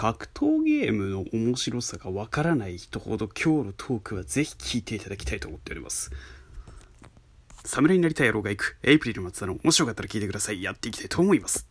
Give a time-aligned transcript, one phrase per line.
[0.00, 6.10] 格闘ゲームの面白さがわからない人ほど今日のトークはぜひ聞いていただきたいと思っております。
[7.66, 8.78] 侍になりたい野郎が行く。
[8.82, 11.68] エイプリル松田の面白かったら聞いてくださいやっていきたいと思います。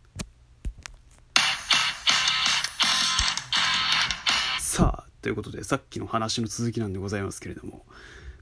[4.60, 7.84] さあということでさっきの話の続きなんでございますけれども。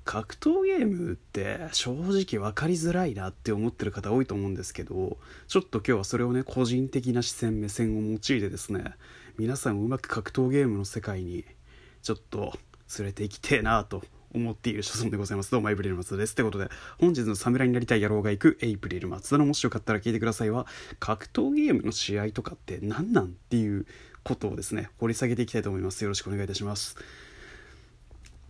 [0.08, 5.18] 格闘ゲームって正直分かりづらいなって思ってる方多いと思うんですけど
[5.48, 8.94] ちょっと今日はそれをね個人的な視線目線を用いてですね
[9.36, 11.44] 皆さんをうまく格闘ゲームの世界に
[12.00, 12.58] ちょっと
[12.98, 14.02] 連れて行きてえなと
[14.34, 15.50] 思っている所存でございます。
[15.50, 16.32] どうも、エイプリル松田です。
[16.32, 20.66] ってことで、本日の侍になりたい野郎が行くエイプリル松田のもしよかったら聞いてくださいは、
[21.00, 23.86] 格闘ゲームの試合とかって何なんっていう
[24.24, 26.04] ことをですね、掘り下げていきたいと思います。
[26.04, 26.96] よろしくお願いいたします。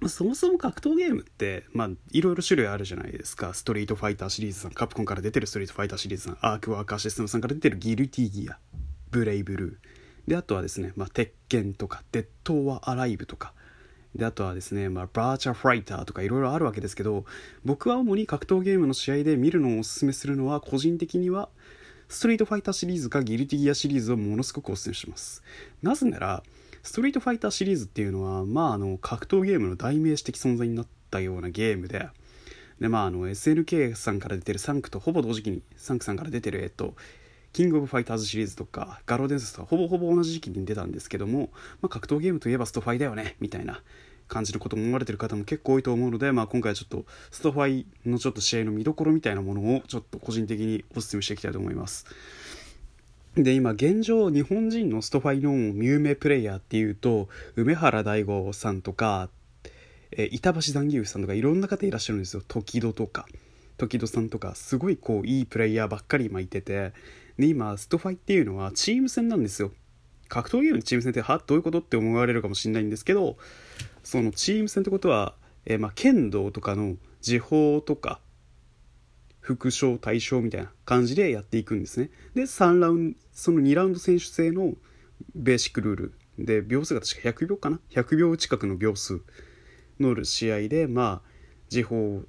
[0.01, 3.53] まそもそも格闘ゲームって、まあ、いろいろ種類あるじゃないですか。
[3.53, 8.59] ストリートファイターシリーズさん、カプコンから出てるストリートファイターシリーズさん、アークワーカーシステムさんから出てるギルティギア、
[9.11, 10.31] ブレイブルー。
[10.31, 13.55] で、あとはですね、まあ、鉄拳とか、デッド・はアライブとか、
[14.15, 17.25] で、あとはですね、まあ、バーチャファイターとかいろいろあるわけですけど、
[17.65, 21.49] 僕は主に格闘ゲームの試合で見るのをおすすめするのは、個人的には、
[22.09, 25.43] ストリートファイターシリーズかギルティギアシリーズをものすごくおすすめします。
[25.83, 26.43] なぜなら、
[26.89, 32.09] ストリートファイターシリーズっていうのは、まあ、あの、格闘ゲームの代名詞的存在になったようなゲームで、
[32.81, 36.95] で、まあ、あの、SNK さんから出てるサンクとほぼ同時期に、サンクさんから出てる、えっと、
[37.53, 41.51] キングオブファイターズシリーズとか、餓狼伝説とか、ほぼほぼ同じ時期に出たんですけども、
[41.83, 43.83] まあ、格闘ゲームといえばストファイだよね、みたいな
[44.27, 52.07] 感じのことも思われてる方も結構多いと思うので、まあ、今回はちょっとストファイのちょっと試合の見どころみたいなものをちょっと個人的にお勧めしていきたいと思います。
[53.43, 59.31] で今現状日本人のストファイの有名プレイヤーっていうと梅原大吾さんとか、
[60.11, 62.43] えー、板橋ザンギエフさんとかいろんな方いらっしゃるんですよ。
[62.47, 63.27] 時戸とか。
[63.77, 66.93] 時戸さんとかすごいこういいプレイヤーばっかり今いてて。
[67.39, 69.71] で今ストファイっていうのはチーム戦なんですよ。
[70.29, 71.41] 格闘ゲームのチーム戦っては？
[71.47, 73.39] どういうことって思われるかもしれないんですけど
[74.03, 78.21] そのチーム戦ってことは、えー、まあ剣道とかの時報とか
[79.55, 82.11] 副賞対象みたいな感じでやっていくんですね。
[82.35, 84.75] で3ラウンドその2ラウンド選手制の
[85.35, 86.15] ベーシックルール。
[86.39, 89.23] で秒数が確か100秒かな？100秒近くの秒数
[89.99, 91.31] の試合でまあ
[91.71, 92.25] 時報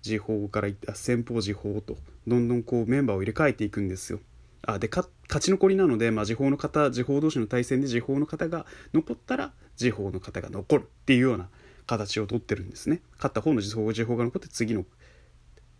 [0.00, 1.96] 時報からいった先方時報と
[2.28, 4.20] どんどんこうメンバーを入れ替えていくんですよ。
[4.62, 5.10] あで勝
[5.40, 11.48] ち残りなので、まあ、時報の方時報同士の対戦で時報の方が残ったら時報の方が残るっていうような
[11.86, 13.02] 形をとってるんですね。
[13.16, 14.84] 勝った方の時報時報が残って次の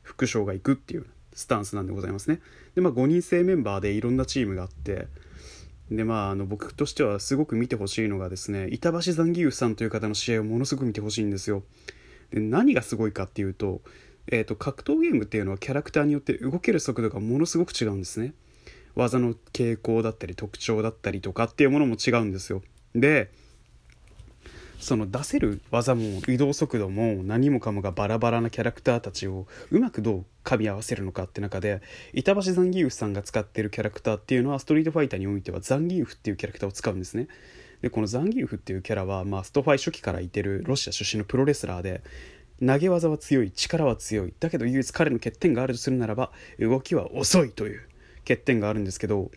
[0.09, 2.41] 副将が行くっていうスタンスなんでございますね。
[2.75, 5.07] でまあ5人制メンバーでいろんなチームがあって
[5.91, 11.63] でまああの僕としてはすごく見てほしいのがですね板橋残牛さんという方の試合をものすごく見てほしいんですよ。
[12.31, 13.83] で何がすごいかっていうと,、
[14.29, 18.33] えーと格闘ゲームっていうのはキャラクターによって動ける速度がものすごく違うんですね。
[18.95, 22.63] 技の傾向だったり特徴だったりとかっていうものも違うんですよ。
[22.95, 23.31] で
[24.79, 37.29] その出せる技も移動速度も何もかもがバラバラなキャラクターたちをうまくどう噛み合わせるのかって中で板橋ザンギウフさんが使ってるキャラクターっていうのはストリートファイターにおいてはザンギウフっていうキャラクターを使うんですね。
[37.83, 42.03] でこのザンギエフっていうキャラは、まあ、ストファイ初期からいてるロシア出身のプロレスラーで
[42.65, 47.89] 投げ技は強い力は強いだけど唯一彼の欠点があるとするならば動きは遅いという
[48.23, 49.31] 欠点があるんですけど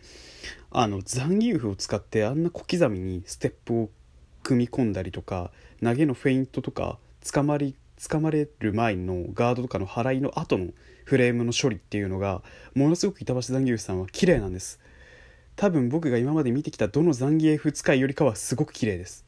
[0.72, 3.90] あのザンギエフを使ってあんな小刻みにステップを
[4.42, 5.50] 組み込んだりとか
[5.82, 6.98] 投げのフェイントとか
[7.32, 7.76] 捕まり
[8.08, 10.68] 捕まれる前のガードとかの払いの後の
[11.04, 12.42] フレームの処理っていうのが
[12.74, 14.80] ものすごく板橋ザンギエフさんは綺麗なんです。
[15.54, 19.24] 多分僕が今まで見てきたどのザンギエフ使いよりかはすごく綺麗です。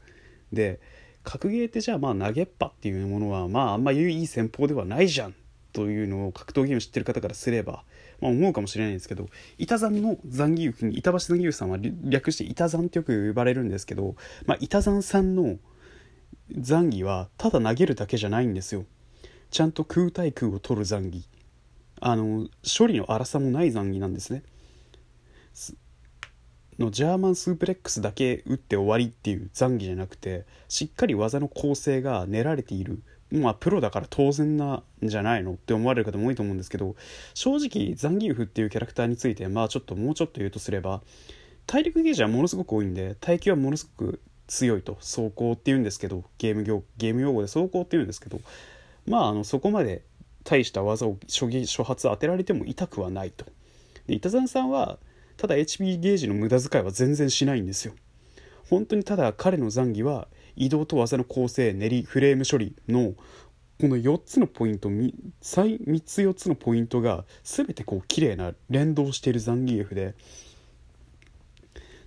[0.52, 0.80] で
[1.22, 5.34] 格ゲーってじゃあまあ投げっぱっていうものはまああんまいい戦法ではないじゃん
[5.74, 7.84] というのを格闘ゲーム知ってる方からすれば
[8.20, 15.56] まあ、思うかもしれないんですけど板山の残牛に板橋残牛さんは略して板山ってよく呼ばれるんですけど、まあ、板山さんの
[16.56, 18.84] 残儀はただ投げるだけじゃないんですよ。
[19.50, 21.26] ちゃんと空対空を取る残儀。
[22.00, 22.48] あの
[22.78, 24.42] 処理の荒さもない残儀なんですね。
[26.78, 33.00] のジャーマンスープレックスだけ打って終わりっていう残儀じゃなくてしっかり技の構成が練られている
[33.34, 36.94] まあプロだから当然なんじゃないのって思われる方も多いと思うんですけど
[37.34, 41.02] 正直ザンギウフっていうキャラクターについてまあちょっともうちょっと言うとすれば
[41.66, 48.40] 体力ゲージはものすごく多いんで耐久はものすごく強いと走行っていうんですけどゲーム業ゲーム用語で走行っていうんですけど
[49.06, 50.02] まああのそこまで
[50.44, 53.46] 大した技を初初発当てられても痛くはないと。
[54.06, 54.98] で板山さんは
[55.36, 57.94] ただ HP ゲージの無駄遣いは全然しないんですよ。
[58.68, 63.14] 本当にただ彼の残儀は移動と技の構成練りフレーム処理の
[63.80, 65.12] この4つのポイント 3,
[65.42, 70.14] 3つ4つのポイントが全てこう綺麗な連動しているザンギエフで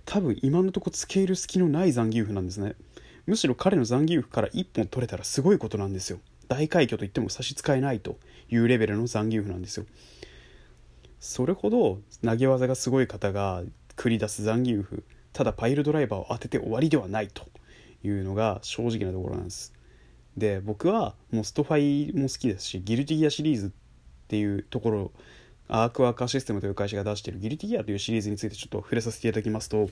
[0.06, 2.74] 多分今のとこつけ入る隙のない残牛符なんですね。
[3.26, 6.18] むしろ彼のザンギエフから1本取れたらすごいことなんですよ。
[6.48, 8.18] 大快挙と言っても差し支えないと
[8.48, 9.84] いうレベルのザンギエフなんですよ。
[11.20, 13.62] それほど投げ技がすごい方が
[13.96, 15.04] 繰り出すザンギエフ
[15.38, 17.44] ただパイルドライバーを当てて終わりではないと
[18.02, 19.72] いうのが正直なところなんです。
[20.36, 23.70] で僕はもうストファイも好きですしギルティギアシリーズっ
[24.26, 25.12] ていうところ
[25.68, 29.88] アークワーカーシステムという会社が出しているギルティギアというシリーズについてちょっと触れさせていただきますと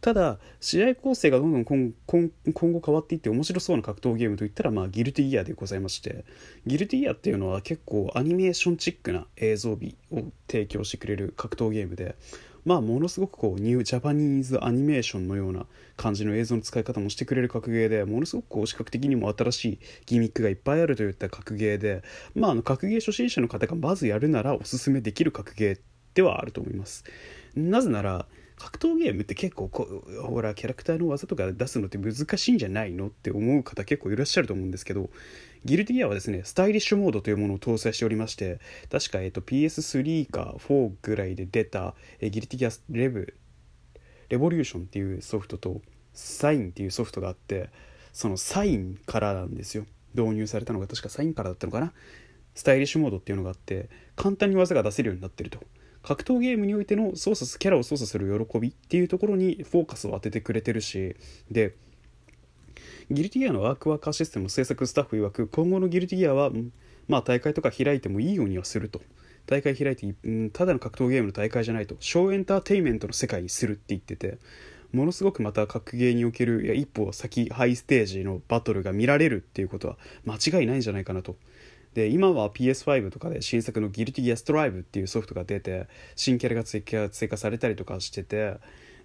[0.00, 2.30] ただ試合構成がどんどん今今
[2.72, 6.24] 後変わっていって面白そうな格闘ゲームといったら、まあ、ギルティギアでございまして
[6.66, 12.14] ギルティギアっていうのは結構アニメーションチックな映像美を提供してくれる格闘ゲームで
[12.64, 15.66] まあものすごくこうニュージャパニーズアニメーションのような
[15.96, 22.02] 感じの映像の使い方もしてくれる格ゲーでものすごくこう視覚的にも新しいギミックがいっぱいあるといった格ゲーで
[22.34, 25.80] まああの格ゲー初心者の方がまずやるならおすすめできる格ゲー
[26.14, 27.04] ではあると思います。
[27.54, 28.26] なぜなら
[28.58, 35.10] 格闘ゲームって結構こほらキャラクターの技とか出すのって難しいんじゃないのって思う方結構いらっしゃると思うんですけど
[35.64, 38.60] ギルティギアはですねスタイリッシュモードというものを搭載しておりまして
[38.90, 43.34] 確か、えっと、PS3 か4ぐらいで出た、えギルティギアレブ
[44.28, 45.80] レボリューションっていうソフトと
[46.12, 47.70] サインっていうソフトがあって
[48.12, 49.86] そのサインからなんですよ。
[50.14, 51.92] 導入されたのが確かサインからだったのかな？
[52.54, 55.60] スタイリッシュモードっていうのがあって簡単に技が出せるようになってると。
[56.08, 61.14] 格闘ゲームにおいての操作キャラを操作する喜びっていうところにフォーカスを当ててくれてるし
[61.50, 61.74] で
[63.10, 66.50] ギルティギアのワークワーカーシステム制作スタッフ曰く今後のギルティギアは、
[67.08, 69.02] まあ、大会とか開いてもいいようにはすると。
[69.44, 74.38] 大会開いて、うん、ただの格闘ゲームの大会じゃないとショーエンターテインメントの世界にするって言ってて
[74.92, 79.96] ものすごくまた格ゲーにおけるいや一歩先ハイステージのバトルが見られるっていうことは
[80.26, 81.36] 間違いないんじゃないかなと。
[81.98, 88.54] で今は PS5 とかで新作のギルティギアストライブっていうソフトが出て新キャラが追加追加されたりとかしてて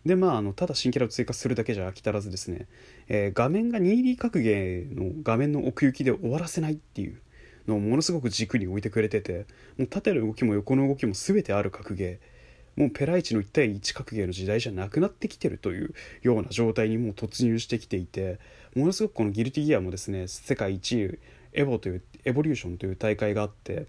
[0.06, 2.68] でまああのただ新キャラを追加するだけじゃ飽き足らずですね、
[3.08, 7.20] えー、画面が 2D 格ゲーの画面の奥行きで終わらせないっていう
[7.68, 9.48] のをものすごく軸に置いてくれてて
[9.80, 12.34] もう縦の動きも横の動きも全てある格ゲー。
[12.76, 15.94] もうペライチの1対1格ゲーの時代じゃなくなってきてるという
[16.24, 18.40] ような状態にもう突入してきていて
[18.76, 21.20] ものすごくこのギルティギアもですね世界1位
[21.54, 23.88] エボというエボリューションという大会があって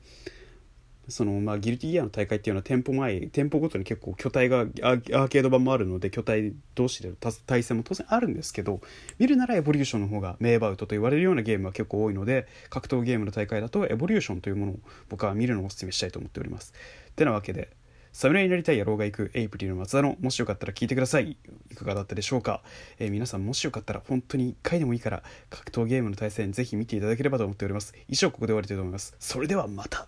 [1.09, 7.17] そのまあギルティギアの大会っていうのは店舗前店舗ごとに結構巨体がアーケード版もあるので巨体同士での
[7.47, 8.81] 対戦も当然あるんですけど
[9.19, 14.77] 見るならエボリューションの方が名バウトと言われるようなゲームは結構多いので格闘ゲームの大会だとエボリューションというものを
[15.09, 16.73] 僕は見るのをお勧めしたいと思っております。
[17.11, 17.69] ってなわけで
[18.15, 21.37] サムネになりたい野郎が行くエイプリルの松田のもしよかったら聞いてください。
[21.73, 22.63] いかがだったでしょうか、
[23.01, 27.93] えー、皆さんもしよかったら本当に1回でもいいから格闘ゲームの対戦ぜひ見ていただければと思っております。
[28.09, 29.17] 以上ここで終わりたいと思います。
[29.19, 30.07] それではまた。